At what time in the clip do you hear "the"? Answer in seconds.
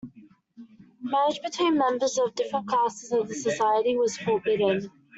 3.27-3.35